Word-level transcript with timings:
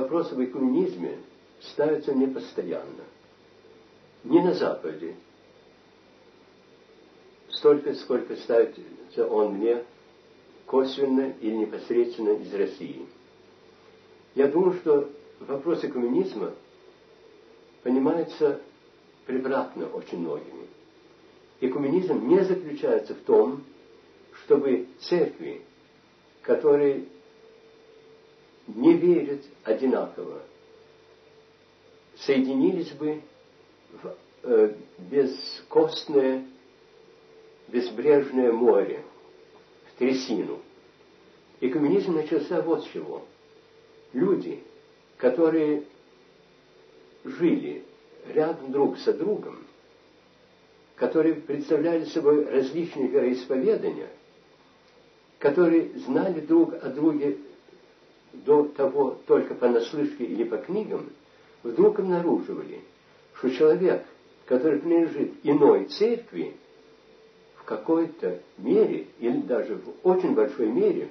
вопрос 0.00 0.30
об 0.32 0.42
экуменизме 0.42 1.18
ставится 1.60 2.12
непостоянно. 2.14 3.04
Не 4.24 4.42
на 4.42 4.54
Западе. 4.54 5.16
Столько, 7.50 7.94
сколько 7.94 8.36
ставится 8.36 9.26
он 9.26 9.54
мне 9.54 9.84
косвенно 10.66 11.32
или 11.40 11.54
непосредственно 11.56 12.30
из 12.30 12.52
России. 12.52 13.06
Я 14.34 14.48
думаю, 14.48 14.74
что 14.80 15.08
вопрос 15.40 15.82
экуменизма 15.84 16.52
понимается 17.82 18.60
превратно 19.24 19.86
очень 19.86 20.18
многими. 20.18 20.66
Экуменизм 21.60 22.28
не 22.28 22.44
заключается 22.44 23.14
в 23.14 23.20
том, 23.20 23.64
чтобы 24.44 24.88
церкви, 25.00 25.62
которые 26.42 27.06
не 28.66 28.94
верят 28.94 29.42
одинаково, 29.64 30.42
соединились 32.18 32.90
бы 32.92 33.20
в 34.02 34.16
э, 34.42 34.74
бескостное, 34.98 36.44
безбрежное 37.68 38.52
море, 38.52 39.02
в 39.90 39.98
трясину. 39.98 40.60
Экуменизм 41.60 42.14
начался 42.14 42.60
вот 42.62 42.84
с 42.84 42.88
чего. 42.88 43.24
Люди, 44.12 44.62
которые 45.16 45.84
жили 47.24 47.84
рядом 48.28 48.72
друг 48.72 48.98
со 48.98 49.12
другом, 49.12 49.58
которые 50.96 51.34
представляли 51.34 52.04
собой 52.06 52.44
различные 52.46 53.08
вероисповедания, 53.08 54.08
которые 55.38 55.90
знали 55.98 56.40
друг 56.40 56.74
о 56.74 56.88
друге 56.88 57.38
до 58.44 58.64
того 58.64 59.18
только 59.26 59.54
понаслышке 59.54 60.24
или 60.24 60.44
по 60.44 60.58
книгам, 60.58 61.10
вдруг 61.62 61.98
обнаруживали, 61.98 62.80
что 63.34 63.50
человек, 63.50 64.04
который 64.46 64.78
принадлежит 64.80 65.32
иной 65.42 65.86
церкви, 65.86 66.56
в 67.56 67.64
какой-то 67.64 68.40
мере, 68.58 69.08
или 69.18 69.40
даже 69.40 69.76
в 69.76 70.06
очень 70.06 70.34
большой 70.34 70.68
мере, 70.68 71.08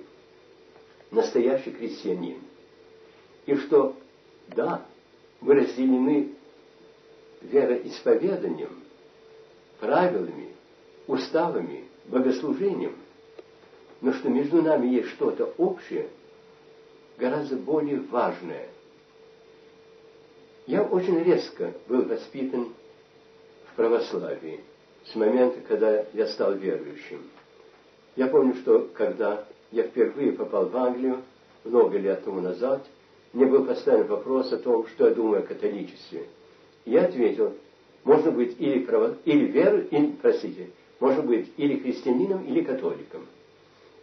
настоящий 1.12 1.72
крестьянин. 1.72 2.40
И 3.46 3.56
что, 3.56 3.96
да, 4.56 4.86
мы 5.42 5.56
разделены 5.56 6.32
вероисповеданием, 7.42 8.72
правилами, 9.80 10.50
уставами, 11.08 11.86
богослужением, 12.06 12.96
но 14.02 14.14
что 14.14 14.30
между 14.30 14.62
нами 14.62 14.88
есть 14.88 15.10
что-то 15.10 15.54
общее, 15.58 16.08
гораздо 17.18 17.56
более 17.56 18.00
важное. 18.02 18.70
Я 20.68 20.84
очень 20.84 21.24
резко 21.24 21.74
был 21.88 22.04
воспитан 22.04 22.74
в 23.72 23.76
православии 23.76 24.62
с 25.06 25.16
момента, 25.16 25.60
когда 25.68 26.06
я 26.14 26.28
стал 26.28 26.56
верующим. 26.56 27.22
Я 28.16 28.28
помню, 28.28 28.56
что 28.56 28.90
когда 28.94 29.46
я 29.72 29.84
впервые 29.84 30.32
попал 30.32 30.68
в 30.68 30.78
Англию, 30.78 31.22
много 31.64 31.98
лет 31.98 32.24
тому 32.24 32.42
назад, 32.42 32.86
мне 33.34 33.46
был 33.46 33.66
поставлен 33.66 34.08
вопрос 34.08 34.52
о 34.54 34.58
том, 34.58 34.88
что 34.88 35.08
я 35.08 35.14
думаю 35.14 35.40
о 35.40 35.46
католичестве. 35.46 36.28
Я 36.86 37.06
ответил, 37.06 37.54
можно 38.04 38.32
быть 38.32 38.56
или, 38.60 38.80
право, 38.80 39.18
или 39.26 39.46
веру, 39.46 39.80
или, 39.92 40.16
простите, 40.22 40.70
можно 41.00 41.24
быть 41.24 41.52
или 41.58 41.80
христианином, 41.80 42.46
или 42.46 42.62
католиком. 42.62 43.26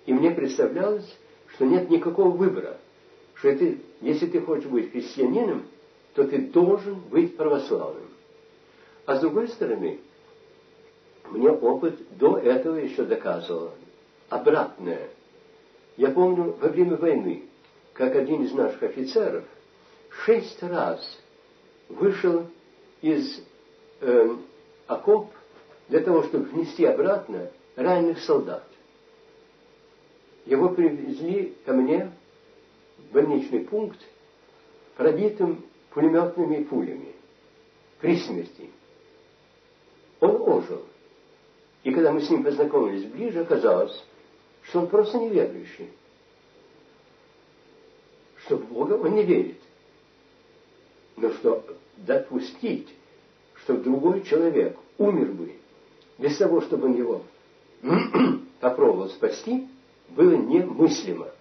И 0.06 0.12
мне 0.12 0.32
представлялось, 0.32 1.06
что 1.54 1.64
нет 1.64 1.88
никакого 1.88 2.30
выбора, 2.30 2.78
что 3.42 3.56
ты, 3.56 3.80
если 4.00 4.26
ты 4.26 4.40
хочешь 4.40 4.70
быть 4.70 4.92
христианином, 4.92 5.64
то 6.14 6.22
ты 6.22 6.38
должен 6.38 7.00
быть 7.10 7.36
православным. 7.36 8.08
А 9.04 9.16
с 9.16 9.20
другой 9.20 9.48
стороны, 9.48 9.98
мне 11.28 11.50
опыт 11.50 11.98
до 12.16 12.38
этого 12.38 12.76
еще 12.76 13.02
доказывал 13.02 13.72
обратное. 14.28 15.08
Я 15.96 16.12
помню 16.12 16.56
во 16.60 16.68
время 16.68 16.96
войны, 16.96 17.42
как 17.94 18.14
один 18.14 18.44
из 18.44 18.52
наших 18.52 18.80
офицеров 18.84 19.42
шесть 20.24 20.62
раз 20.62 21.00
вышел 21.88 22.46
из 23.00 23.42
э, 24.02 24.36
окоп 24.86 25.32
для 25.88 25.98
того, 25.98 26.22
чтобы 26.22 26.44
внести 26.44 26.84
обратно 26.84 27.50
раненых 27.74 28.20
солдат. 28.20 28.68
Его 30.46 30.68
привезли 30.68 31.56
ко 31.66 31.72
мне 31.72 32.12
больничный 33.12 33.60
пункт, 33.60 34.00
пробитым 34.96 35.64
пулеметными 35.90 36.64
пулями, 36.64 37.12
при 38.00 38.16
смерти. 38.18 38.70
Он 40.20 40.40
ожил. 40.40 40.82
И 41.82 41.92
когда 41.92 42.12
мы 42.12 42.20
с 42.20 42.30
ним 42.30 42.44
познакомились 42.44 43.04
ближе, 43.04 43.40
оказалось, 43.40 44.04
что 44.62 44.80
он 44.80 44.88
просто 44.88 45.18
неверующий. 45.18 45.90
Что 48.44 48.56
в 48.56 48.68
Бога 48.68 48.94
он 48.94 49.14
не 49.14 49.24
верит. 49.24 49.58
Но 51.16 51.32
что 51.32 51.64
допустить, 51.96 52.88
что 53.56 53.76
другой 53.76 54.22
человек 54.22 54.76
умер 54.98 55.32
бы 55.32 55.52
без 56.18 56.36
того, 56.36 56.60
чтобы 56.60 56.86
он 56.86 56.94
его 56.94 57.22
попробовал 58.60 59.08
спасти, 59.10 59.68
было 60.10 60.32
немыслимо. 60.32 61.31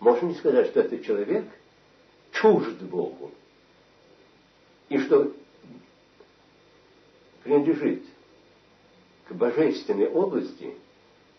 Не 0.00 0.34
сказать, 0.34 0.68
что 0.68 0.80
этот 0.80 1.04
человек 1.04 1.44
чужд 2.32 2.80
Богу, 2.82 3.32
и 4.88 4.98
что 4.98 5.32
принадлежит 7.42 8.02
к 9.28 9.32
божественной 9.32 10.08
области 10.08 10.74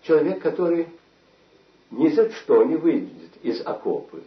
человек, 0.03 0.41
который 0.41 0.87
ни 1.91 2.09
за 2.09 2.31
что 2.31 2.63
не 2.63 2.75
выйдет 2.75 3.31
из 3.41 3.65
окопы, 3.65 4.23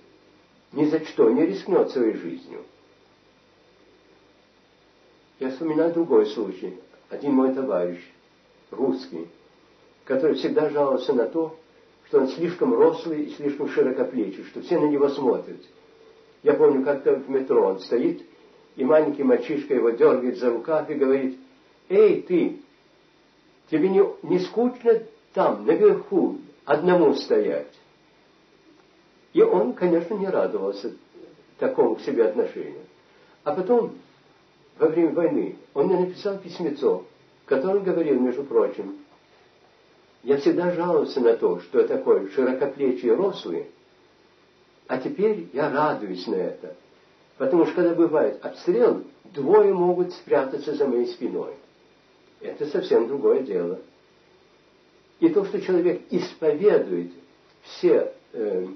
ни 0.72 0.86
за 0.86 1.04
что 1.04 1.30
не 1.30 1.46
рискнет 1.46 1.90
своей 1.90 2.14
жизнью. 2.14 2.64
Я 5.38 5.50
вспоминаю 5.50 5.92
другой 5.92 6.26
случай. 6.26 6.78
Один 7.10 7.32
мой 7.34 7.52
товарищ, 7.54 8.00
русский, 8.70 9.28
который 10.04 10.36
всегда 10.36 10.70
жаловался 10.70 11.12
на 11.12 11.26
то, 11.26 11.58
что 12.12 12.20
он 12.20 12.28
слишком 12.28 12.74
рослый 12.74 13.22
и 13.22 13.30
слишком 13.36 13.70
широкоплечий, 13.70 14.44
что 14.44 14.60
все 14.60 14.78
на 14.78 14.84
него 14.84 15.08
смотрят. 15.08 15.62
Я 16.42 16.52
помню, 16.52 16.84
как-то 16.84 17.14
в 17.14 17.30
метро 17.30 17.66
он 17.66 17.80
стоит, 17.80 18.20
и 18.76 18.84
маленький 18.84 19.22
мальчишка 19.22 19.72
его 19.72 19.88
дергает 19.88 20.36
за 20.36 20.50
рукав 20.50 20.90
и 20.90 20.94
говорит, 20.94 21.38
«Эй, 21.88 22.20
ты, 22.20 22.60
тебе 23.70 23.88
не, 23.88 24.04
не 24.24 24.40
скучно 24.40 25.04
там, 25.32 25.64
наверху, 25.64 26.36
одному 26.66 27.14
стоять?» 27.14 27.72
И 29.32 29.40
он, 29.40 29.72
конечно, 29.72 30.12
не 30.12 30.26
радовался 30.26 30.92
такому 31.58 31.94
к 31.94 32.02
себе 32.02 32.26
отношению. 32.26 32.82
А 33.42 33.54
потом 33.54 33.94
во 34.78 34.88
время 34.88 35.14
войны, 35.14 35.56
он 35.72 35.86
мне 35.86 36.00
написал 36.00 36.36
письмецо, 36.36 37.04
в 37.46 37.48
котором 37.48 37.82
говорил, 37.82 38.20
между 38.20 38.44
прочим, 38.44 38.98
я 40.22 40.36
всегда 40.38 40.72
жаловался 40.72 41.20
на 41.20 41.36
то, 41.36 41.60
что 41.60 41.80
я 41.80 41.86
такой 41.86 42.28
широкоплечий 42.30 43.08
и 43.08 43.12
рослый, 43.12 43.66
а 44.86 44.98
теперь 44.98 45.48
я 45.52 45.70
радуюсь 45.70 46.26
на 46.26 46.36
это. 46.36 46.76
Потому 47.38 47.66
что 47.66 47.74
когда 47.74 47.94
бывает 47.94 48.44
обстрел, 48.44 49.02
двое 49.32 49.72
могут 49.72 50.12
спрятаться 50.12 50.74
за 50.74 50.86
моей 50.86 51.06
спиной. 51.06 51.54
Это 52.40 52.66
совсем 52.66 53.08
другое 53.08 53.40
дело. 53.40 53.78
И 55.20 55.28
то, 55.28 55.44
что 55.44 55.60
человек 55.60 56.02
исповедует 56.10 57.12
все 57.62 58.12
э, 58.32 58.66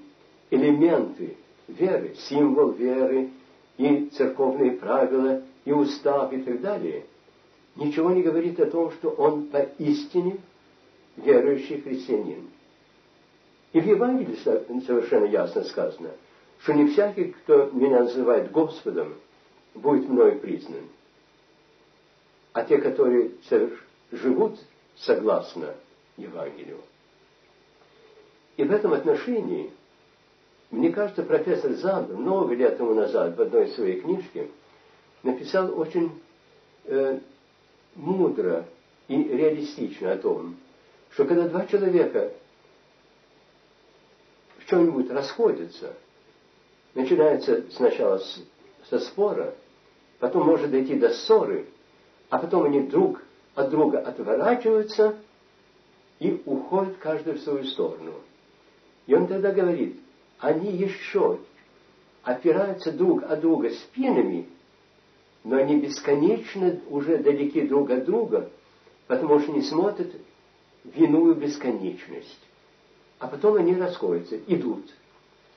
элементы 0.50 1.37
веры, 1.69 2.15
символ 2.29 2.71
веры 2.71 3.31
и 3.76 4.06
церковные 4.17 4.73
правила– 4.73 5.43
и 5.67 5.73
устав 5.73 6.32
и 6.32 6.41
так 6.41 6.62
далее, 6.62 7.05
ничего 7.75 8.11
не 8.11 8.23
говорит 8.23 8.59
о 8.61 8.67
том, 8.67 8.91
что 8.93 9.11
он 9.11 9.49
поистине 9.49 10.38
верующий 11.17 11.81
христианин. 11.81 12.49
И 13.73 13.81
в 13.81 13.87
Евангелии 13.87 14.37
совершенно 14.87 15.27
ясно 15.27 15.65
сказано, 15.65 16.11
что 16.61 16.73
не 16.73 16.89
всякий, 16.89 17.33
кто 17.33 17.71
меня 17.73 18.01
называет 18.01 18.51
Господом, 18.51 19.15
будет 19.75 20.09
мною 20.09 20.39
признан. 20.39 20.89
А 22.53 22.65
те, 22.65 22.79
которые 22.79 23.33
живут 24.11 24.59
согласно 24.97 25.75
Евангелию. 26.17 26.79
И 28.57 28.65
в 28.65 28.73
этом 28.73 28.95
отношении, 28.95 29.71
мне 30.71 30.91
кажется, 30.91 31.23
профессор 31.23 31.73
Зандер 31.75 32.17
много 32.17 32.55
лет 32.55 32.79
тому 32.79 32.95
назад 32.95 33.37
в 33.37 33.43
одной 33.43 33.69
своей 33.69 34.01
книжке– 34.01 34.49
написал 35.27 35.79
очень 35.79 36.11
э, 36.85 37.19
мудро 37.95 38.65
и 39.09 39.23
реалистично 39.23 40.12
о 40.12 40.19
том, 40.19 40.57
что 41.17 41.25
когда 41.25 41.49
два 41.49 41.65
человека 41.65 42.31
в 44.59 44.69
чем-нибудь 44.69 45.11
расходятся, 45.11 45.95
начинается 46.95 47.65
сначала 47.71 48.19
с, 48.19 48.45
со 48.91 48.99
спора, 48.99 49.55
потом 50.19 50.45
может 50.47 50.71
дойти 50.71 50.95
до 50.95 51.09
ссоры, 51.15 51.69
а 52.29 52.39
потом 52.39 52.65
они 52.65 52.83
друг 52.83 53.23
от 53.55 53.71
друга 53.71 54.01
отворачиваются 54.01 55.17
и 56.19 56.43
уходят 56.45 56.99
каждый 56.99 57.33
в 57.33 57.41
свою 57.41 57.65
сторону. 57.65 58.12
И 59.07 59.15
он 59.15 59.27
тогда 59.27 59.53
говорит, 59.53 59.99
они 60.39 60.71
еще 60.71 61.39
опираются 62.25 62.93
друг 62.93 63.23
от 63.23 63.41
друга 63.41 63.71
спинами, 63.71 64.51
но 65.45 65.57
они 65.57 65.81
бесконечно 65.81 66.79
уже 66.91 67.17
далеки 67.17 67.62
друг 67.62 67.89
от 67.89 68.05
друга, 68.05 68.51
потому 69.07 69.41
что 69.41 69.53
не 69.53 69.62
смотрят 69.62 70.12
в 70.94 70.97
иную 70.97 71.35
бесконечность. 71.35 72.41
А 73.19 73.29
потом 73.29 73.56
они 73.56 73.75
расходятся, 73.75 74.37
идут. 74.47 74.93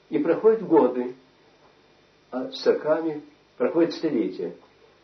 И 0.10 0.18
проходят 0.20 0.64
годы, 0.64 1.16
а 2.31 2.50
с 2.52 2.62
сороками 2.62 3.22
проходят 3.58 3.94
столетия. 3.94 4.56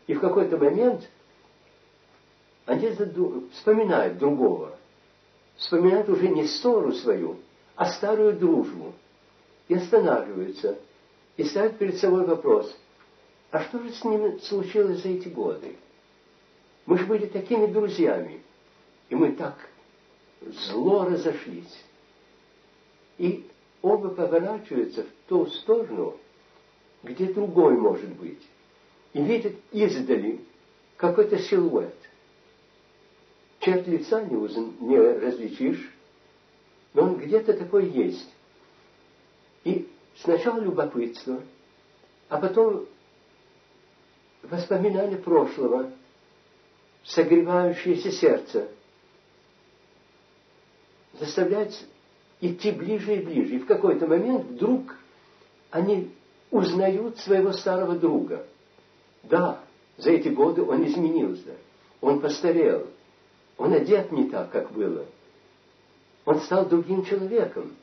И 0.08 0.14
в 0.14 0.20
какой-то 0.20 0.58
момент 0.58 1.08
они 2.66 2.90
вспоминают 3.54 4.18
другого. 4.18 4.78
Вспоминают 5.58 6.10
уже 6.10 6.28
не 6.28 6.48
ссору 6.48 6.92
свою, 6.94 7.38
а 7.76 7.92
старую 7.92 8.34
дружбу. 8.34 8.94
И 9.68 9.76
останавливаются. 9.76 10.80
И 11.38 11.44
ставят 11.44 11.78
перед 11.78 11.98
собой 11.98 12.26
вопрос, 12.26 12.74
а 13.52 13.62
что 13.62 13.80
же 13.80 13.92
с 13.92 14.04
ними 14.04 14.38
случилось 14.40 15.02
за 15.02 15.10
эти 15.10 15.28
годы? 15.28 15.76
Мы 16.86 16.98
же 16.98 17.06
были 17.06 17.26
такими 17.26 17.66
друзьями. 17.66 18.42
И 19.10 19.16
мы 19.16 19.34
так 19.34 19.56
зло 20.46 21.06
разошлись. 21.06 21.84
И 23.18 23.48
оба 23.82 24.10
поворачиваются 24.10 25.04
в 25.04 25.30
ту 25.30 25.46
сторону, 25.48 26.18
где 27.04 27.26
другой 27.28 27.78
может 27.78 28.10
быть. 28.16 28.42
И 29.14 29.22
видят 29.22 29.54
издали 29.72 30.42
какой-то 30.98 31.40
силуэт. 31.40 31.96
Черт 33.60 33.88
лица 33.88 34.22
не, 34.24 34.36
узн, 34.36 34.72
не 34.82 34.98
различишь, 34.98 35.92
но 36.94 37.04
он 37.04 37.18
где-то 37.18 37.54
такой 37.54 37.88
есть. 37.88 38.30
И 39.64 39.88
сначала 40.18 40.60
любопытство, 40.60 41.42
а 42.30 42.38
потом 42.38 42.86
воспоминания 44.44 45.18
прошлого, 45.18 45.92
согревающееся 47.04 48.12
сердце, 48.12 48.68
заставляет 51.20 51.74
идти 52.42 52.72
ближе 52.72 53.16
и 53.16 53.26
ближе. 53.26 53.56
И 53.56 53.60
в 53.60 53.66
какой-то 53.66 54.08
момент 54.08 54.46
вдруг 54.46 54.96
они 55.72 56.12
узнают 56.52 57.18
своего 57.20 57.52
старого 57.52 57.98
друга. 57.98 58.46
Да, 59.24 59.64
за 59.98 60.12
эти 60.12 60.30
годы 60.30 60.62
он 60.62 60.86
изменился, 60.86 61.56
он 62.02 62.22
постарел, 62.22 62.88
он 63.58 63.74
одет 63.74 64.12
не 64.12 64.30
так, 64.30 64.52
как 64.52 64.72
было. 64.72 65.06
Он 66.26 66.40
стал 66.42 66.66
другим 66.66 67.06
человеком. 67.06 67.76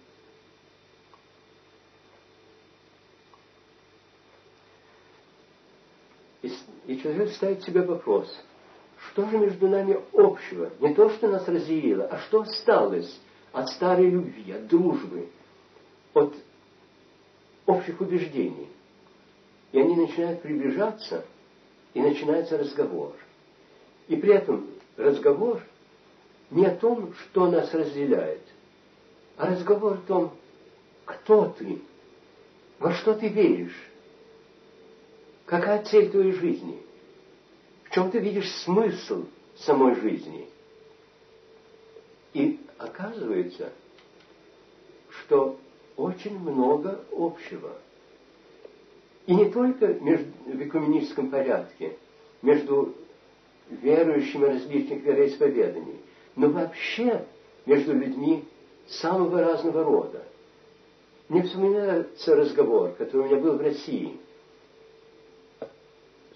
И, 6.43 6.53
и 6.87 6.99
человек 6.99 7.33
ставит 7.33 7.63
себе 7.63 7.83
вопрос, 7.83 8.29
что 9.13 9.29
же 9.29 9.39
между 9.39 9.69
нами 9.69 10.01
общего? 10.15 10.71
Не 10.81 10.95
то, 10.95 11.11
что 11.11 11.29
нас 11.29 11.47
разделило, 11.47 12.07
а 12.07 12.19
что 12.21 12.41
осталось 12.41 13.21
от 13.53 13.69
старой 13.69 14.09
любви, 14.09 14.53
от 14.53 14.67
дружбы, 14.67 15.29
от 16.15 16.35
общих 17.67 18.01
убеждений. 18.01 18.69
И 19.73 19.81
они 19.81 19.97
начинают 19.97 20.41
приближаться, 20.41 21.25
и 21.93 22.01
начинается 22.01 22.57
разговор. 22.57 23.15
И 24.09 24.17
при 24.17 24.35
этом 24.35 24.67
разговор 24.97 25.63
не 26.51 26.65
о 26.65 26.75
том, 26.75 27.13
что 27.15 27.51
нас 27.51 27.73
разделяет, 27.75 28.43
а 29.37 29.47
разговор 29.47 29.95
о 29.95 30.07
том, 30.07 30.33
кто 31.05 31.55
ты, 31.59 31.81
во 32.79 32.93
что 32.95 33.15
ты 33.15 33.29
веришь, 33.29 33.77
какая 35.45 35.83
цель 35.85 36.11
твоей 36.11 36.33
жизни, 36.33 36.83
в 37.93 37.95
чем 37.95 38.11
ты 38.11 38.21
видишь 38.21 38.51
смысл 38.65 39.27
самой 39.55 39.95
жизни. 39.97 40.49
И 42.33 42.59
оказывается, 42.79 43.71
что 45.11 45.59
очень 45.99 46.39
много 46.39 47.05
общего. 47.13 47.77
И 49.27 49.35
не 49.35 49.51
только 49.51 49.89
между, 49.89 50.33
в 50.47 50.63
экуменическом 50.63 51.29
порядке, 51.29 51.99
между 52.41 52.95
верующими 53.69 54.47
различных 54.47 55.03
вероисповеданий, 55.03 56.01
но 56.35 56.49
вообще 56.49 57.27
между 57.67 57.93
людьми 57.93 58.43
самого 58.87 59.43
разного 59.43 59.85
рода. 59.85 60.25
Мне 61.29 61.43
вспоминается 61.43 62.37
разговор, 62.37 62.93
который 62.93 63.21
у 63.21 63.25
меня 63.27 63.37
был 63.37 63.59
в 63.59 63.61
России, 63.61 64.19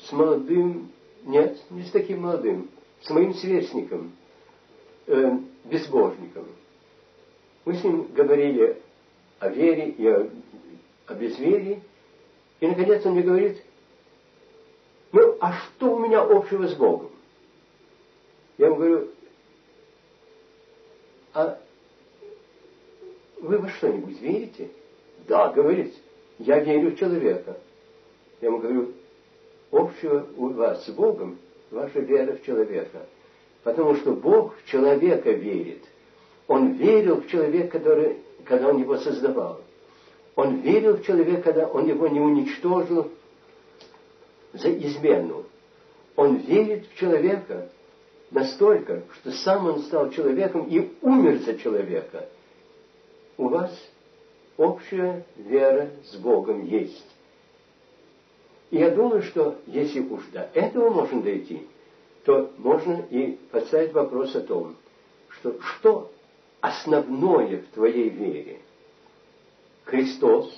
с 0.00 0.12
молодым, 0.12 0.92
нет, 1.26 1.58
не 1.70 1.82
с 1.82 1.90
таким 1.90 2.22
молодым, 2.22 2.70
с 3.02 3.10
моим 3.10 3.34
сверстником, 3.34 4.12
э, 5.06 5.38
безбожником. 5.64 6.46
Мы 7.64 7.74
с 7.74 7.84
ним 7.84 8.12
говорили 8.14 8.80
о 9.40 9.48
вере 9.48 9.90
и 9.90 10.06
о, 10.06 10.30
о 11.06 11.14
безверии, 11.14 11.82
и, 12.60 12.66
наконец, 12.66 13.04
он 13.04 13.12
мне 13.12 13.22
говорит, 13.22 13.62
ну, 15.12 15.36
а 15.40 15.52
что 15.52 15.96
у 15.96 15.98
меня 15.98 16.22
общего 16.22 16.68
с 16.68 16.74
Богом? 16.74 17.10
Я 18.56 18.66
ему 18.66 18.76
говорю, 18.76 19.10
а 21.34 21.60
вы 23.40 23.58
во 23.58 23.68
что-нибудь 23.68 24.20
верите? 24.20 24.70
Да, 25.26 25.52
говорит, 25.52 25.92
я 26.38 26.60
верю 26.60 26.92
в 26.92 26.98
человека. 26.98 27.58
Я 28.40 28.48
ему 28.48 28.58
говорю, 28.58 28.92
общего 29.76 30.26
у 30.36 30.48
вас 30.48 30.86
с 30.86 30.90
Богом 30.90 31.38
ваша 31.70 32.00
вера 32.00 32.34
в 32.34 32.42
человека. 32.44 33.06
Потому 33.62 33.96
что 33.96 34.12
Бог 34.12 34.56
в 34.56 34.66
человека 34.70 35.30
верит. 35.30 35.82
Он 36.46 36.74
верил 36.74 37.22
в 37.22 37.28
человека, 37.28 37.78
который, 37.78 38.18
когда 38.44 38.68
он 38.68 38.80
его 38.80 38.96
создавал. 38.98 39.60
Он 40.36 40.60
верил 40.60 40.98
в 40.98 41.04
человека, 41.04 41.42
когда 41.42 41.66
он 41.66 41.88
его 41.88 42.06
не 42.08 42.20
уничтожил 42.20 43.10
за 44.52 44.70
измену. 44.70 45.44
Он 46.14 46.36
верит 46.36 46.86
в 46.86 46.94
человека, 46.96 47.68
настолько, 48.30 49.02
что 49.14 49.32
сам 49.32 49.66
он 49.66 49.80
стал 49.80 50.10
человеком 50.10 50.66
и 50.68 50.92
умер 51.02 51.38
за 51.40 51.56
человека. 51.58 52.28
У 53.36 53.48
вас 53.48 53.72
общая 54.56 55.24
вера 55.36 55.90
с 56.04 56.16
Богом 56.16 56.64
есть. 56.64 57.06
И 58.70 58.78
я 58.78 58.90
думаю, 58.90 59.22
что 59.22 59.58
если 59.66 60.00
уж 60.00 60.24
до 60.32 60.50
этого 60.54 60.90
можно 60.90 61.22
дойти, 61.22 61.66
то 62.24 62.52
можно 62.58 63.04
и 63.10 63.38
поставить 63.52 63.92
вопрос 63.92 64.34
о 64.34 64.40
том, 64.40 64.76
что 65.28 65.60
что 65.60 66.12
основное 66.60 67.58
в 67.58 67.66
твоей 67.74 68.08
вере? 68.08 68.58
Христос, 69.84 70.52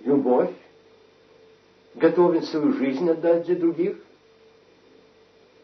любовь, 0.00 0.52
готовность 1.94 2.50
свою 2.50 2.74
жизнь 2.74 3.08
отдать 3.08 3.46
за 3.46 3.56
других, 3.56 3.96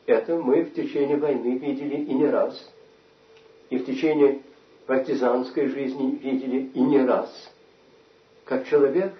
это 0.07 0.37
мы 0.37 0.65
в 0.65 0.75
течение 0.75 1.19
войны 1.19 1.59
видели 1.59 1.97
и 1.97 2.15
не 2.15 2.27
раз. 2.27 2.73
И 3.69 3.79
в 3.79 3.85
течение 3.85 4.41
партизанской 4.87 5.69
жизни 5.69 6.17
видели 6.17 6.71
и 6.75 6.81
не 6.81 7.05
раз. 7.05 7.31
Как 8.45 8.67
человек, 8.67 9.15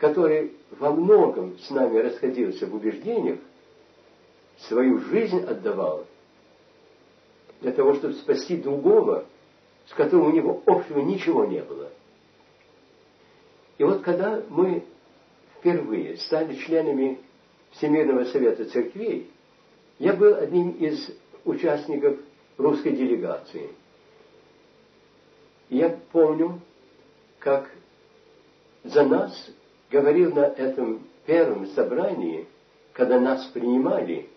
который 0.00 0.52
во 0.70 0.92
многом 0.92 1.58
с 1.58 1.70
нами 1.70 1.98
расходился 1.98 2.66
в 2.66 2.74
убеждениях, 2.74 3.38
свою 4.60 4.98
жизнь 4.98 5.44
отдавал 5.44 6.06
для 7.60 7.72
того, 7.72 7.94
чтобы 7.94 8.14
спасти 8.14 8.56
другого, 8.56 9.26
с 9.86 9.92
которым 9.92 10.28
у 10.28 10.32
него 10.32 10.62
общего 10.64 11.00
ничего 11.00 11.44
не 11.44 11.62
было. 11.62 11.90
И 13.76 13.84
вот 13.84 14.00
когда 14.00 14.42
мы 14.48 14.84
впервые 15.58 16.16
стали 16.16 16.54
членами 16.56 17.18
Всемирного 17.72 18.24
Совета 18.24 18.64
Церквей, 18.64 19.30
я 19.98 20.14
был 20.14 20.34
одним 20.34 20.70
из 20.70 21.10
участников 21.44 22.18
русской 22.56 22.92
делегации. 22.92 23.68
И 25.68 25.76
я 25.76 25.98
помню, 26.10 26.60
как 27.38 27.70
за 28.82 29.04
нас 29.04 29.50
говорил 29.90 30.32
на 30.32 30.46
этом 30.46 31.02
первом 31.26 31.66
собрании, 31.68 32.46
когда 32.92 33.18
нас 33.18 33.46
принимали 33.46 34.28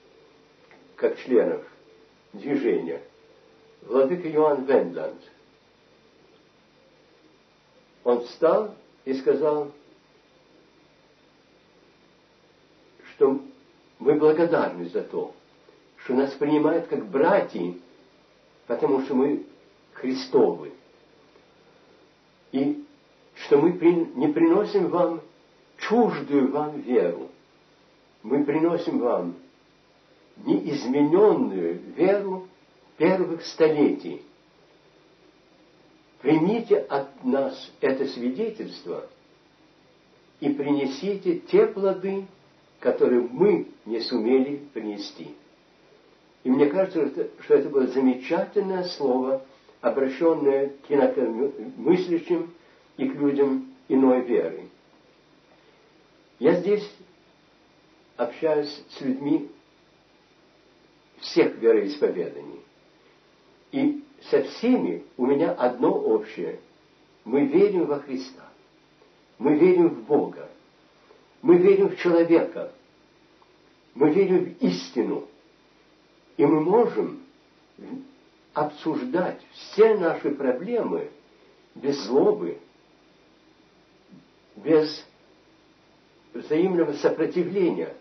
как 0.95 1.17
членов 1.19 1.62
движения, 2.33 3.01
владыка 3.83 4.29
Иоанн 4.29 4.65
Вендланд. 4.65 5.22
Он 8.03 8.25
встал 8.25 8.75
и 9.05 9.13
сказал, 9.13 9.72
что 13.13 13.39
мы 14.00 14.15
благодарны 14.15 14.89
за 14.89 15.03
то, 15.03 15.33
что 15.98 16.13
нас 16.13 16.31
принимают 16.33 16.88
как 16.88 17.05
братья, 17.05 17.74
потому 18.67 19.01
что 19.03 19.15
мы 19.15 19.45
Христовы. 19.93 20.74
И 22.51 22.83
что 23.36 23.57
мы 23.57 23.72
не 23.72 24.27
приносим 24.27 24.89
вам 24.89 25.22
чуждую 25.93 26.51
вам 26.51 26.81
веру. 26.81 27.29
Мы 28.23 28.43
приносим 28.43 29.00
вам 29.00 29.35
неизмененную 30.38 31.79
веру 31.95 32.47
первых 32.97 33.45
столетий. 33.45 34.23
Примите 36.21 36.77
от 36.77 37.23
нас 37.23 37.71
это 37.81 38.07
свидетельство 38.07 39.05
и 40.39 40.50
принесите 40.50 41.39
те 41.39 41.67
плоды, 41.67 42.25
которые 42.79 43.21
мы 43.21 43.67
не 43.85 44.00
сумели 44.00 44.62
принести. 44.73 45.35
И 46.43 46.50
мне 46.50 46.67
кажется, 46.67 47.29
что 47.41 47.53
это 47.53 47.69
было 47.69 47.88
замечательное 47.88 48.85
слово, 48.85 49.45
обращенное 49.81 50.71
к 50.88 50.91
инакомыслящим 50.91 52.53
и 52.97 53.07
к 53.07 53.15
людям 53.15 53.67
иной 53.89 54.21
веры. 54.21 54.69
Я 56.43 56.55
здесь 56.55 56.85
общаюсь 58.17 58.83
с 58.89 59.00
людьми 59.00 59.50
всех 61.21 61.55
вероисповеданий. 61.55 62.59
И 63.71 64.03
со 64.29 64.43
всеми 64.43 65.05
у 65.15 65.25
меня 65.25 65.53
одно 65.53 65.93
общее. 65.97 66.59
Мы 67.23 67.45
верим 67.45 67.85
во 67.85 68.01
Христа. 68.01 68.50
Мы 69.38 69.57
верим 69.57 69.88
в 69.88 70.03
Бога. 70.03 70.50
Мы 71.41 71.59
верим 71.59 71.91
в 71.91 71.97
человека. 71.97 72.73
Мы 73.93 74.12
верим 74.12 74.43
в 74.43 74.63
истину. 74.65 75.25
И 76.35 76.45
мы 76.45 76.59
можем 76.59 77.23
обсуждать 78.53 79.39
все 79.53 79.97
наши 79.97 80.29
проблемы 80.31 81.09
без 81.73 82.03
злобы, 82.03 82.59
без 84.57 85.05
взаимного 86.33 86.93
сопротивления, 86.93 87.95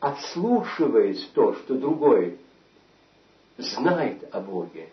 отслушиваясь 0.00 1.24
то, 1.34 1.54
что 1.54 1.76
другой 1.76 2.38
знает 3.56 4.28
о 4.32 4.40
Боге, 4.40 4.88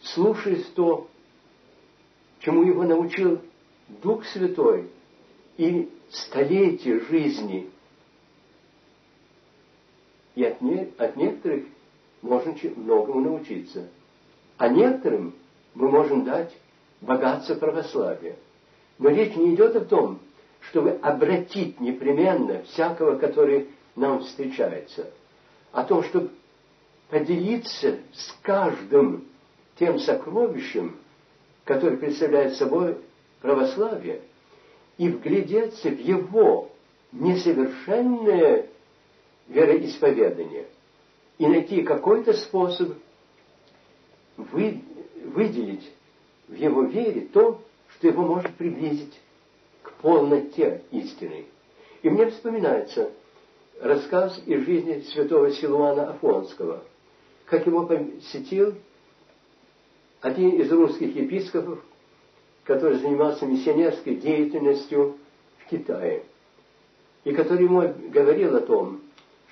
слушаясь 0.00 0.66
то, 0.74 1.08
чему 2.40 2.62
его 2.64 2.84
научил 2.84 3.40
Дух 4.02 4.24
Святой 4.26 4.90
и 5.56 5.88
столетия 6.10 7.00
жизни. 7.00 7.70
И 10.34 10.44
от, 10.44 10.60
не, 10.60 10.92
от 10.96 11.16
некоторых 11.16 11.64
можно 12.22 12.54
многому 12.76 13.20
научиться. 13.20 13.88
А 14.56 14.68
некоторым 14.68 15.34
мы 15.74 15.90
можем 15.90 16.24
дать 16.24 16.52
богатство 17.00 17.54
православия. 17.54 18.36
Но 18.98 19.10
речь 19.10 19.36
не 19.36 19.54
идет 19.54 19.76
о 19.76 19.84
том, 19.84 20.20
чтобы 20.68 20.98
обратить 21.02 21.80
непременно 21.80 22.62
всякого, 22.62 23.18
который 23.18 23.68
нам 23.96 24.20
встречается, 24.20 25.10
о 25.72 25.84
том, 25.84 26.02
чтобы 26.04 26.30
поделиться 27.08 27.98
с 28.12 28.36
каждым 28.42 29.24
тем 29.78 29.98
сокровищем, 29.98 30.96
которое 31.64 31.96
представляет 31.96 32.56
собой 32.56 32.98
православие, 33.40 34.20
и 34.98 35.08
вглядеться 35.08 35.90
в 35.90 36.00
его 36.00 36.70
несовершенное 37.12 38.66
вероисповедание 39.46 40.66
и 41.38 41.46
найти 41.46 41.82
какой-то 41.82 42.34
способ 42.34 42.92
вы, 44.36 44.82
выделить 45.24 45.88
в 46.48 46.54
его 46.54 46.82
вере 46.82 47.22
то, 47.32 47.62
что 47.94 48.08
его 48.08 48.22
может 48.22 48.54
приблизить 48.56 49.18
полноте 50.00 50.82
истины. 50.90 51.46
И 52.02 52.10
мне 52.10 52.30
вспоминается 52.30 53.10
рассказ 53.80 54.40
из 54.46 54.64
жизни 54.64 55.00
святого 55.12 55.50
Силуана 55.52 56.10
Афонского, 56.10 56.82
как 57.46 57.66
его 57.66 57.86
посетил 57.86 58.74
один 60.20 60.50
из 60.60 60.70
русских 60.70 61.14
епископов, 61.14 61.80
который 62.64 62.98
занимался 62.98 63.46
миссионерской 63.46 64.16
деятельностью 64.16 65.16
в 65.58 65.70
Китае, 65.70 66.24
и 67.24 67.32
который 67.32 67.64
ему 67.64 67.82
говорил 68.10 68.56
о 68.56 68.60
том, 68.60 69.00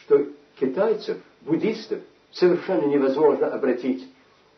что 0.03 0.27
китайцев, 0.59 1.19
буддистов, 1.43 2.01
совершенно 2.33 2.87
невозможно 2.87 3.49
обратить 3.49 4.07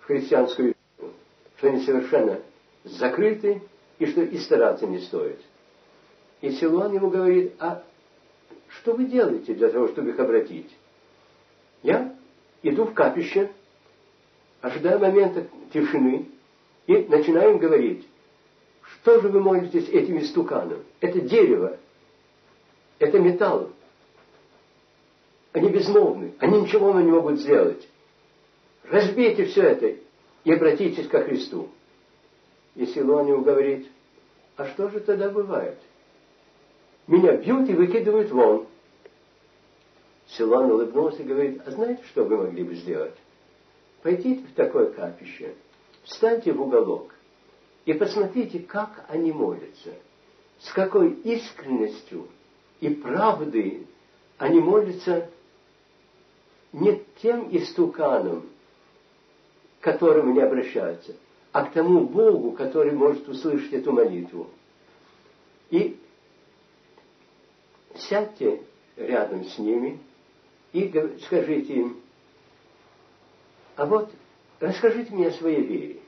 в 0.01 0.07
христианскую 0.07 0.75
веру, 0.99 1.13
что 1.57 1.69
они 1.69 1.81
совершенно 1.85 2.41
закрыты 2.85 3.63
и 3.99 4.07
что 4.07 4.23
и 4.23 4.39
стараться 4.39 4.87
не 4.87 5.01
стоит. 5.01 5.41
И 6.41 6.53
Силуан 6.53 6.95
ему 6.95 7.11
говорит, 7.11 7.55
а 7.59 7.83
что 8.69 8.95
вы 8.95 9.07
делаете 9.07 9.55
для 9.55 9.69
того, 9.71 9.89
чтобы 9.89 10.11
их 10.11 10.19
обратить? 10.19 10.71
Я 11.83 12.15
иду 12.63 12.85
в 12.85 12.95
капище, 12.95 13.51
ожидаю 14.61 15.01
момента 15.01 15.47
тишины, 15.73 16.29
и 16.87 17.05
начинаем 17.09 17.59
говорить, 17.59 18.07
что 18.81 19.21
же 19.21 19.29
вы 19.29 19.41
молитесь 19.41 19.89
этим 19.89 20.19
истуканом? 20.19 20.83
Это 21.01 21.21
дерево, 21.21 21.77
это 22.99 23.19
металл. 23.19 23.71
Они 25.53 25.71
безмолвны, 25.71 26.35
они 26.39 26.63
ничего 26.63 26.99
не 27.01 27.11
могут 27.11 27.41
сделать. 27.41 27.87
Разбейте 28.85 29.47
все 29.47 29.63
это 29.63 29.97
и 30.45 30.53
обратитесь 30.53 31.09
ко 31.09 31.23
Христу. 31.25 31.69
И 32.75 32.87
Силуан 32.87 33.27
ему 33.27 33.43
говорит, 33.43 33.89
а 34.57 34.67
что 34.67 34.89
же 34.89 35.01
тогда 35.01 35.29
бывает? 35.29 35.79
Меня 37.09 37.37
бьют 37.37 37.69
и 37.71 37.75
выкидывают 37.75 38.31
вон. 38.31 38.67
Силуан 40.29 40.71
улыбнулся 40.71 41.23
и 41.23 41.27
говорит, 41.27 41.63
а 41.65 41.71
знаете, 41.71 42.03
что 42.11 42.25
вы 42.25 42.37
могли 42.37 42.63
бы 42.63 42.75
сделать? 42.75 43.15
Пойдите 44.03 44.47
в 44.47 44.53
такое 44.53 44.93
капище, 44.93 45.55
встаньте 46.05 46.53
в 46.53 46.61
уголок 46.61 47.15
и 47.87 47.95
посмотрите, 47.95 48.61
как 48.61 49.07
они 49.09 49.33
молятся, 49.33 49.95
с 50.61 50.71
какой 50.73 51.13
искренностью 51.13 52.29
и 52.81 52.91
правдой 52.91 53.87
они 54.37 54.61
молятся 54.61 55.31
не 56.73 57.03
тем 57.23 57.49
истуканам, 57.57 58.47
к 59.81 59.85
которым 59.85 60.29
они 60.29 60.41
обращаются, 60.41 61.17
а 61.53 61.65
к 61.65 61.73
тому 61.73 62.07
Богу, 62.07 62.53
который 62.53 62.93
может 62.93 63.27
услышать 63.27 63.73
эту 63.73 63.93
молитву. 63.93 64.49
И 65.71 65.99
сядьте 68.01 68.63
рядом 68.97 69.45
с 69.45 69.59
ними 69.59 69.99
и 70.73 70.93
скажите 71.27 71.75
им, 71.75 72.01
а 73.77 73.87
вот 73.87 74.11
расскажите 74.61 75.15
мне 75.15 75.29
о 75.29 75.33
своей 75.33 75.63
вере. 75.63 76.01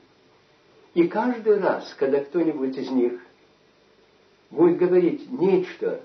И 0.94 1.06
каждый 1.06 1.58
раз, 1.58 1.94
когда 1.94 2.20
кто-нибудь 2.20 2.76
из 2.76 2.90
них 2.90 3.20
будет 4.50 4.78
говорить 4.78 5.30
нечто 5.30 6.02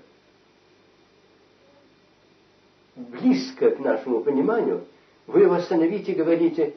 близко 2.95 3.71
к 3.71 3.79
нашему 3.79 4.21
пониманию, 4.21 4.85
вы 5.27 5.41
его 5.41 5.55
остановите 5.55 6.11
и 6.11 6.15
говорите, 6.15 6.75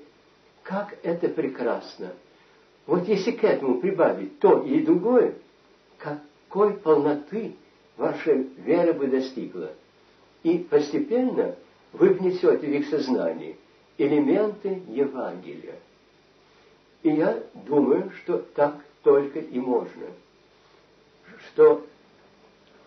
как 0.62 0.96
это 1.02 1.28
прекрасно. 1.28 2.14
Вот 2.86 3.06
если 3.06 3.32
к 3.32 3.44
этому 3.44 3.80
прибавить 3.80 4.38
то 4.38 4.62
и 4.62 4.82
другое, 4.82 5.34
какой 5.98 6.74
полноты 6.74 7.56
ваша 7.98 8.32
вера 8.32 8.94
бы 8.94 9.08
достигла. 9.08 9.72
И 10.42 10.58
постепенно 10.58 11.56
вы 11.92 12.10
внесете 12.10 12.66
в 12.66 12.70
их 12.70 12.88
сознание 12.88 13.56
элементы 13.98 14.82
Евангелия. 14.88 15.74
И 17.02 17.10
я 17.10 17.42
думаю, 17.66 18.10
что 18.22 18.38
так 18.38 18.76
только 19.02 19.40
и 19.40 19.58
можно. 19.58 20.06
Что 21.48 21.84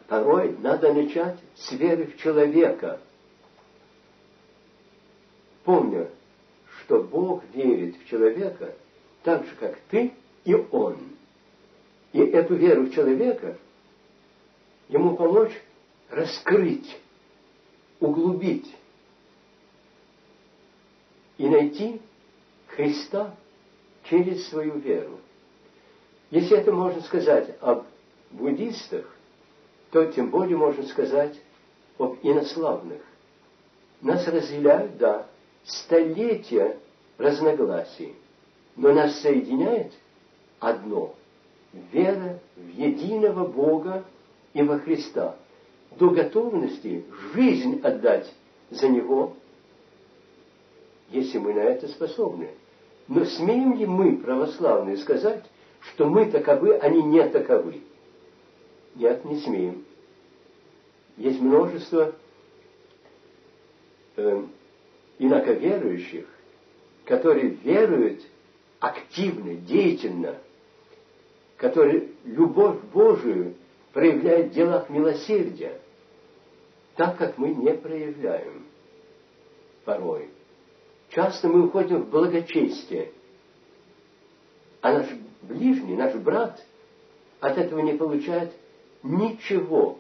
порой 0.08 0.56
надо 0.60 0.94
начать 0.94 1.38
с 1.56 1.72
веры 1.74 2.06
в 2.06 2.18
человека, 2.18 3.00
помня, 5.64 6.08
что 6.80 7.04
Бог 7.04 7.44
верит 7.54 7.98
в 7.98 8.08
человека 8.08 8.74
так 9.24 9.46
же, 9.46 9.56
как 9.60 9.78
ты 9.90 10.14
и 10.46 10.54
он. 10.54 10.98
И 12.14 12.20
эту 12.20 12.56
веру 12.56 12.84
в 12.84 12.94
человека 12.94 13.58
ему 14.92 15.16
помочь 15.16 15.54
раскрыть, 16.10 16.98
углубить 18.00 18.76
и 21.38 21.48
найти 21.50 22.02
Христа 22.68 23.34
через 24.04 24.48
свою 24.50 24.78
веру. 24.78 25.20
Если 26.30 26.58
это 26.58 26.72
можно 26.72 27.02
сказать 27.02 27.56
об 27.62 27.86
буддистах, 28.32 29.06
то 29.92 30.06
тем 30.12 30.30
более 30.30 30.58
можно 30.58 30.86
сказать 30.88 31.36
об 31.98 32.18
инославных. 32.22 33.02
Нас 34.02 34.28
разделяют, 34.28 34.98
да, 34.98 35.28
столетия 35.64 36.78
разногласий, 37.18 38.14
но 38.76 38.94
нас 38.94 39.20
соединяет 39.22 39.94
одно– 40.60 41.16
вера 41.94 42.40
в 42.58 42.68
единого 42.68 43.48
Бога 43.48 44.04
и 44.54 44.62
во 44.62 44.80
Христа, 44.80 45.36
до 45.98 46.10
готовности 46.10 47.06
жизнь 47.34 47.82
отдать 47.84 48.32
за 48.70 48.88
Него, 48.88 49.36
если 51.10 51.38
мы 51.38 51.54
на 51.54 51.60
это 51.60 51.88
способны. 51.88 52.50
Но 53.08 53.26
смеем 53.26 53.76
ли 53.76 53.86
мы, 53.86 54.18
православные, 54.18 54.98
сказать, 54.98 55.44
что 55.82 56.08
мы 56.08 56.32
таковы, 56.32 56.76
они 56.76 57.02
не 57.04 57.28
таковы? 57.28 57.82
Нет, 58.96 59.26
не 59.26 59.40
смеем. 59.42 59.84
Есть 61.18 61.42
множество 61.42 62.14
э, 64.16 64.44
инаковерующих, 65.20 66.26
которые 67.06 67.50
веруют 67.50 68.22
активно, 68.80 69.56
деятельно, 69.56 70.38
которые 71.58 72.10
любовь 72.26 72.80
Божию 72.94 73.56
проявляют 73.94 74.52
в 74.52 74.56
делах 74.56 74.90
милосердия, 74.90 75.80
так 76.96 77.18
как 77.18 77.38
мы 77.38 77.50
не 77.50 77.74
проявляем 77.74 78.66
порой. 79.86 80.30
Часто 81.10 81.48
мы 81.48 81.66
уходим 81.66 82.04
в 82.04 82.10
благочестие, 82.10 83.12
а 84.82 84.94
наш 84.94 85.08
ближний, 85.42 85.96
наш 85.96 86.16
брат 86.16 86.64
от 87.40 87.58
этого 87.58 87.80
не 87.80 87.94
получает 87.94 88.54
ничего. 89.04 89.98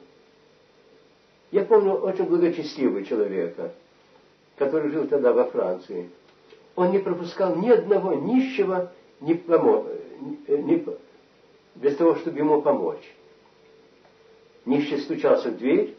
Я 1.51 1.65
помню 1.65 1.93
очень 1.95 2.25
благочестивого 2.25 3.03
человека, 3.03 3.73
который 4.57 4.89
жил 4.91 5.07
тогда 5.07 5.33
во 5.33 5.45
Франции. 5.45 6.09
Он 6.75 6.91
не 6.91 6.99
пропускал 6.99 7.57
ни 7.57 7.69
одного 7.69 8.13
нищего 8.13 8.91
ни 9.19 9.33
помо... 9.33 9.85
ни... 10.47 10.85
без 11.75 11.97
того, 11.97 12.15
чтобы 12.15 12.37
ему 12.37 12.61
помочь. 12.61 13.03
Нищий 14.65 14.99
стучался 14.99 15.49
в 15.49 15.57
дверь, 15.57 15.95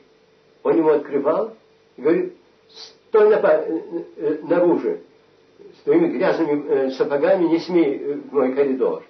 он 0.62 0.76
ему 0.76 0.90
открывал 0.90 1.56
и 1.96 2.02
говорит, 2.02 2.34
стой 2.68 3.28
на, 3.28 3.36
э, 3.36 3.80
э, 4.16 4.38
наружу, 4.42 4.98
с 5.78 5.82
твоими 5.82 6.16
грязными 6.16 6.68
э, 6.68 6.90
сапогами 6.92 7.48
не 7.48 7.58
смей 7.58 7.98
в 8.14 8.32
мой 8.32 8.54
коридор. 8.54 9.04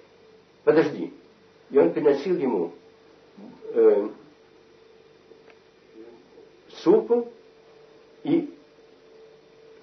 Подожди. 0.63 1.13
И 1.69 1.77
он 1.77 1.93
приносил 1.93 2.37
ему 2.37 2.71
э, 3.73 4.09
супу 6.69 7.27
и 8.23 8.53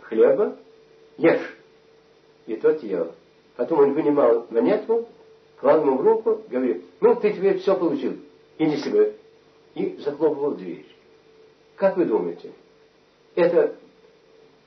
хлеба, 0.03 0.57
ешь. 1.17 1.57
И 2.47 2.57
тот 2.57 2.83
ел. 2.83 3.12
Потом 3.57 3.81
он 3.81 3.93
вынимал 3.93 4.47
монетку, 4.50 5.09
клал 5.59 5.83
ему 5.83 5.99
в 5.99 6.00
руку, 6.00 6.43
говорит, 6.49 6.85
ну, 7.00 7.15
ты 7.15 7.33
теперь 7.33 7.59
все 7.59 7.77
получил, 7.77 8.17
иди 8.59 8.77
себе. 8.79 9.17
И 9.75 9.97
захлопывал 9.99 10.55
дверь. 10.55 10.87
Как 11.77 11.97
вы 11.97 12.05
думаете, 12.05 12.53
это 13.35 13.77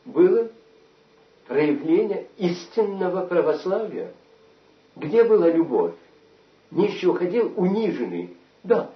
было 0.06 0.50
проявление 1.48 2.28
истинного 2.38 3.26
православия? 3.26 4.14
Где 4.96 5.24
была 5.24 5.50
любовь? 5.50 5.94
Нищий 6.72 7.08
уходил 7.08 7.54
униженный. 7.56 8.36
Да. 8.64 8.92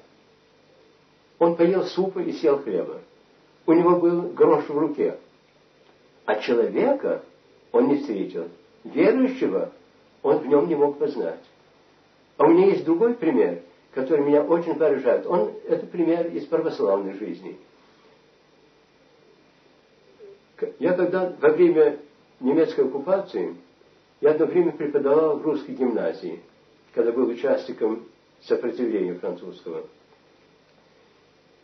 Он 1.39 1.55
поел 1.55 1.85
супа 1.85 2.19
и 2.19 2.31
съел 2.33 2.59
хлеба. 2.59 3.01
У 3.65 3.73
него 3.73 3.97
был 3.97 4.21
грош 4.33 4.67
в 4.67 4.77
руке. 4.77 5.19
А 6.25 6.35
человека 6.35 7.23
он 7.71 7.89
не 7.89 7.97
встретил. 7.97 8.47
Верующего 8.83 9.71
он 10.23 10.39
в 10.39 10.47
нем 10.47 10.67
не 10.67 10.75
мог 10.75 10.97
познать. 10.97 11.43
А 12.37 12.45
у 12.45 12.49
меня 12.49 12.67
есть 12.67 12.85
другой 12.85 13.13
пример, 13.13 13.61
который 13.97 14.23
меня 14.23 14.43
очень 14.43 14.75
поражает. 14.75 15.25
Он, 15.25 15.53
это 15.67 15.87
пример 15.87 16.27
из 16.27 16.45
православной 16.45 17.13
жизни. 17.13 17.57
Я 20.77 20.93
когда 20.93 21.33
во 21.41 21.49
время 21.49 21.97
немецкой 22.39 22.85
оккупации, 22.85 23.55
я 24.21 24.31
одно 24.31 24.45
время 24.45 24.71
преподавал 24.73 25.39
в 25.39 25.41
русской 25.43 25.71
гимназии, 25.71 26.41
когда 26.93 27.11
был 27.11 27.27
участником 27.27 28.05
сопротивления 28.41 29.15
французского. 29.15 29.87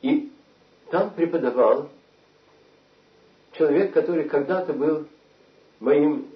И 0.02 0.32
там 0.90 1.12
преподавал 1.12 1.90
человек, 3.52 3.94
который 3.94 4.24
когда-то 4.24 4.74
был 4.74 5.06
моим 5.80 6.30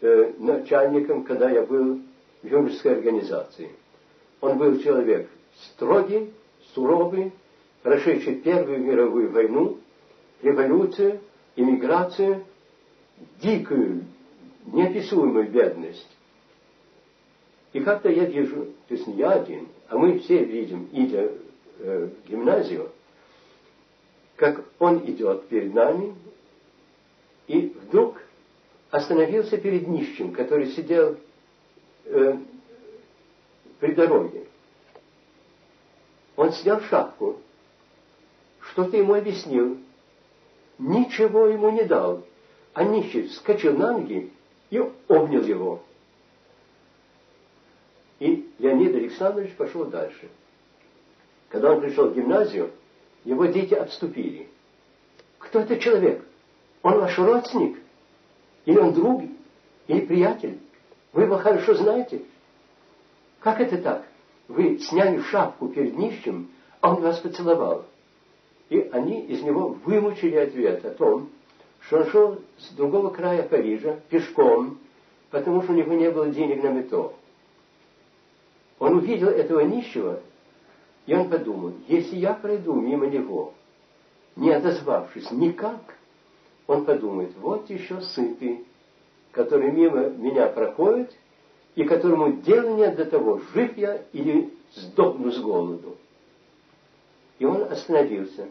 э, 0.00 0.32
начальником, 0.38 1.24
когда 1.24 1.50
я 1.50 1.62
был 1.62 2.02
в 2.40 2.46
юношеской 2.46 2.92
организации. 2.92 3.72
Он 4.44 4.58
был 4.58 4.78
человек 4.78 5.30
строгий, 5.70 6.30
суровый, 6.74 7.32
прошедший 7.82 8.34
Первую 8.34 8.78
мировую 8.78 9.30
войну, 9.30 9.78
революцию, 10.42 11.20
иммиграцию, 11.56 12.44
дикую, 13.40 14.04
неописуемую 14.66 15.50
бедность. 15.50 16.06
И 17.72 17.80
как-то 17.80 18.10
я 18.10 18.26
вижу, 18.26 18.66
то 18.86 18.94
есть 18.94 19.06
не 19.06 19.14
я 19.14 19.30
один, 19.30 19.66
а 19.88 19.96
мы 19.96 20.18
все 20.18 20.44
видим, 20.44 20.90
идя 20.92 21.26
э, 21.78 22.08
в 22.22 22.28
гимназию, 22.28 22.90
как 24.36 24.62
он 24.78 24.98
идет 25.06 25.48
перед 25.48 25.72
нами, 25.72 26.14
и 27.46 27.74
вдруг 27.86 28.20
остановился 28.90 29.56
перед 29.56 29.88
нищим, 29.88 30.34
который 30.34 30.66
сидел 30.72 31.16
э, 32.04 32.36
при 33.84 33.92
дороге. 33.92 34.46
Он 36.36 36.50
снял 36.52 36.80
шапку, 36.80 37.38
что-то 38.60 38.96
ему 38.96 39.12
объяснил, 39.12 39.76
ничего 40.78 41.48
ему 41.48 41.68
не 41.68 41.82
дал, 41.84 42.24
а 42.72 42.82
нищий 42.82 43.28
вскочил 43.28 43.76
на 43.76 43.92
ноги 43.92 44.32
и 44.70 44.78
обнял 45.06 45.42
его. 45.42 45.82
И 48.20 48.50
Леонид 48.58 48.94
Александрович 48.94 49.54
пошел 49.54 49.84
дальше. 49.84 50.30
Когда 51.50 51.72
он 51.72 51.82
пришел 51.82 52.08
в 52.08 52.14
гимназию, 52.14 52.70
его 53.24 53.44
дети 53.44 53.74
отступили. 53.74 54.48
Кто 55.36 55.60
это 55.60 55.78
человек? 55.78 56.24
Он 56.80 57.00
ваш 57.00 57.18
родственник? 57.18 57.78
Или 58.64 58.78
он 58.78 58.94
друг? 58.94 59.24
Или 59.88 60.06
приятель? 60.06 60.58
Вы 61.12 61.24
его 61.24 61.36
хорошо 61.36 61.74
знаете? 61.74 62.22
Как 63.44 63.60
это 63.60 63.76
так? 63.76 64.06
Вы 64.48 64.78
сняли 64.78 65.20
шапку 65.20 65.68
перед 65.68 65.98
нищим, 65.98 66.48
а 66.80 66.94
он 66.94 67.02
вас 67.02 67.18
поцеловал. 67.18 67.84
И 68.70 68.80
они 68.90 69.20
из 69.20 69.42
него 69.42 69.76
вымучили 69.84 70.36
ответ 70.36 70.82
о 70.86 70.90
том, 70.92 71.28
что 71.80 71.98
он 71.98 72.06
шел 72.06 72.38
с 72.56 72.70
другого 72.70 73.10
края 73.10 73.42
Парижа 73.42 74.00
пешком, 74.08 74.78
потому 75.30 75.62
что 75.62 75.72
у 75.72 75.76
него 75.76 75.92
не 75.92 76.10
было 76.10 76.30
денег 76.30 76.62
на 76.62 76.68
метро. 76.68 77.12
Он 78.78 78.94
увидел 78.94 79.28
этого 79.28 79.60
нищего, 79.60 80.20
и 81.04 81.14
он 81.14 81.28
подумал, 81.28 81.74
если 81.86 82.16
я 82.16 82.32
пройду 82.32 82.72
мимо 82.72 83.06
него, 83.08 83.52
не 84.36 84.52
отозвавшись 84.52 85.30
никак, 85.32 85.82
он 86.66 86.86
подумает, 86.86 87.36
вот 87.36 87.68
еще 87.68 88.00
сытый, 88.00 88.64
который 89.32 89.70
мимо 89.70 90.08
меня 90.08 90.46
проходит, 90.46 91.14
и 91.74 91.84
которому 91.84 92.32
дела 92.42 92.70
нет 92.76 92.96
до 92.96 93.04
того, 93.04 93.40
жив 93.52 93.76
я 93.76 94.02
или 94.12 94.52
сдохну 94.74 95.30
с 95.30 95.38
голоду. 95.40 95.96
И 97.38 97.44
он 97.44 97.64
остановился. 97.64 98.48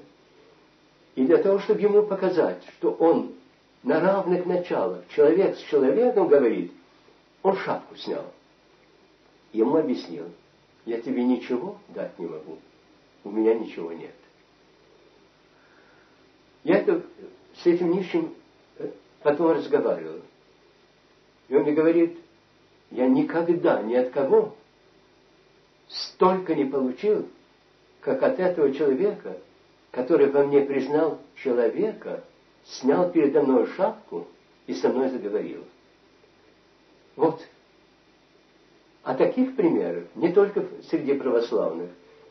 И 1.15 1.25
для 1.25 1.37
того, 1.37 1.59
чтобы 1.59 1.81
ему 1.81 2.03
показать, 2.03 2.61
что 2.77 2.91
он 2.91 3.33
на 3.83 3.99
равных 3.99 4.45
началах, 4.45 5.07
человек 5.09 5.57
с 5.57 5.61
человеком 5.63 6.27
говорит, 6.27 6.71
он 7.43 7.55
шапку 7.57 7.95
снял. 7.95 8.25
Ему 9.51 9.77
объяснил, 9.77 10.25
я 10.85 10.99
тебе 10.99 11.23
ничего 11.23 11.77
дать 11.89 12.17
не 12.17 12.25
могу, 12.25 12.57
у 13.23 13.29
меня 13.29 13.53
ничего 13.53 13.91
нет. 13.91 14.15
Я 16.63 16.77
это, 16.77 17.03
с 17.61 17.65
этим 17.65 17.91
нищим 17.91 18.33
э, 18.79 18.89
потом 19.21 19.51
разговаривал. 19.51 20.21
И 21.49 21.55
он 21.55 21.63
мне 21.63 21.73
говорит, 21.73 22.17
я 22.93 23.07
никогда 23.07 23.81
ни 23.81 23.95
от 23.95 24.11
кого 24.11 24.55
столько 25.87 26.55
не 26.55 26.65
получил, 26.65 27.27
как 27.99 28.23
от 28.23 28.39
этого 28.39 28.73
человека, 28.73 29.37
который 29.91 30.29
во 30.29 30.45
мне 30.45 30.61
признал 30.61 31.19
человека, 31.35 32.23
снял 32.65 33.11
передо 33.11 33.41
мной 33.41 33.67
шапку 33.75 34.27
и 34.67 34.73
со 34.73 34.89
мной 34.89 35.09
заговорил. 35.09 35.63
Вот 37.15 37.41
а 39.03 39.15
таких 39.15 39.57
примеров 39.57 40.05
не 40.15 40.31
только 40.31 40.65
среди 40.89 41.13
православных, 41.13 41.89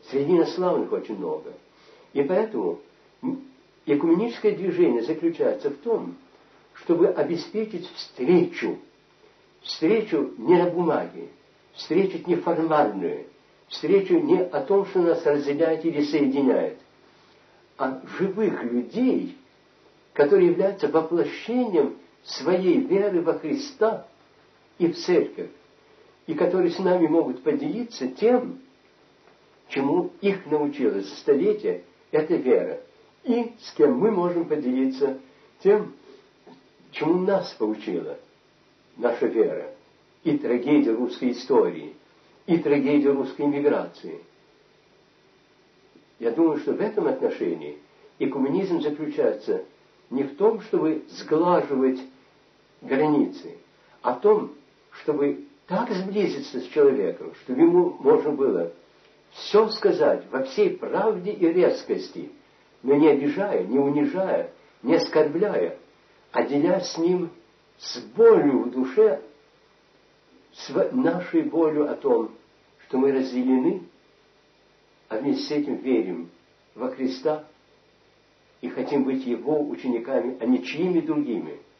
Среди 0.09 0.33
инославных 0.33 0.91
очень 0.91 1.17
много. 1.17 1.53
И 2.13 2.23
поэтому 2.23 2.79
экуменическое 3.85 4.51
движение 4.55 5.01
заключается 5.03 5.69
в 5.69 5.77
том, 5.77 6.15
чтобы 6.73 7.07
обеспечить 7.07 7.89
встречу. 7.91 8.79
Встречу 9.63 10.33
не 10.37 10.57
на 10.57 10.69
бумаге, 10.69 11.29
встречу 11.73 12.19
неформальную, 12.27 13.27
встречу 13.69 14.19
не 14.19 14.41
о 14.41 14.61
том, 14.61 14.85
что 14.85 15.01
нас 15.01 15.25
разделяет 15.25 15.85
или 15.85 16.03
соединяет, 16.03 16.77
а 17.77 18.01
живых 18.17 18.61
людей, 18.63 19.37
которые 20.11 20.49
являются 20.49 20.89
воплощением 20.89 21.95
своей 22.23 22.81
веры 22.81 23.21
во 23.21 23.39
Христа 23.39 24.05
и 24.77 24.87
в 24.87 24.97
церковь, 24.97 25.49
и 26.27 26.33
которые 26.33 26.71
с 26.71 26.79
нами 26.79 27.07
могут 27.07 27.41
поделиться 27.41 28.09
тем, 28.09 28.59
чему 29.69 30.11
их 30.19 30.45
научила 30.45 30.99
за 30.99 31.15
столетия 31.15 31.83
эта 32.11 32.35
вера, 32.35 32.81
и 33.23 33.53
с 33.61 33.71
кем 33.71 33.97
мы 33.97 34.11
можем 34.11 34.45
поделиться 34.45 35.19
тем, 35.61 35.93
чему 36.91 37.19
нас 37.19 37.53
поучила 37.53 38.17
наша 38.97 39.25
вера, 39.27 39.71
и 40.23 40.37
трагедия 40.37 40.91
русской 40.91 41.31
истории, 41.31 41.95
и 42.45 42.57
трагедия 42.57 43.11
русской 43.11 43.43
иммиграции. 43.43 44.21
Я 46.19 46.31
думаю, 46.31 46.59
что 46.59 46.73
в 46.73 46.81
этом 46.81 47.07
отношении 47.07 47.77
экуменизм 48.19 48.81
заключается 48.81 49.65
не 50.09 50.23
в 50.23 50.35
том, 50.35 50.61
чтобы 50.61 51.03
сглаживать 51.09 51.99
границы, 52.81 53.57
а 54.01 54.13
в 54.13 54.21
том, 54.21 54.51
чтобы 54.91 55.45
так 55.67 55.89
сблизиться 55.91 56.59
с 56.59 56.67
человеком, 56.67 57.33
чтобы 57.41 57.61
ему 57.61 57.95
можно 57.99 58.31
было 58.31 58.71
все 59.31 59.67
сказать 59.69 60.25
во 60.31 60.43
всей 60.43 60.77
правде 60.77 61.31
и 61.31 61.47
резкости, 61.51 62.31
но 62.83 62.95
не 62.95 63.09
обижая, 63.09 63.63
не 63.63 63.79
унижая, 63.79 64.51
не 64.83 64.95
оскорбляя, 64.95 65.77
а 66.31 66.43
делясь 66.43 66.91
с 66.91 66.97
ним 66.97 67.31
с 67.83 67.97
болью 68.15 68.63
в 68.63 68.71
душе, 68.71 69.21
с 70.53 70.69
нашей 70.91 71.43
болью 71.43 71.91
о 71.91 71.95
том, 71.95 72.31
что 72.87 72.97
мы 72.97 73.11
разделены, 73.11 73.83
а 75.09 75.17
вместе 75.17 75.43
с 75.43 75.51
этим 75.51 75.75
верим 75.75 76.29
во 76.75 76.89
Христа 76.89 77.45
и 78.61 78.69
хотим 78.69 79.03
быть 79.03 79.25
Его 79.25 79.67
учениками, 79.67 80.37
а 80.39 80.45
не 80.45 80.63
чьими 80.63 81.01
другими– 81.01 81.59